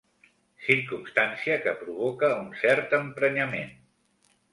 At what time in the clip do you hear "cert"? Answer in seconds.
2.63-2.97